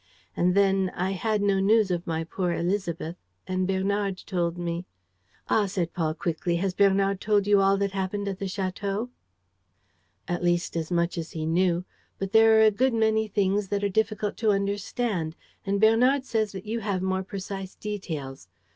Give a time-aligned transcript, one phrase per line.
[0.35, 4.87] And then I had no news of my poor Élisabeth; and Bernard told me...."
[5.47, 9.09] "Ah," said Paul quickly, "has Bernard told you all that happened at the château?"
[10.27, 11.85] "At least, as much as he knew;
[12.17, 15.35] but there are a good many things that are difficult to understand;
[15.67, 18.47] and Bernard says that you have more precise details.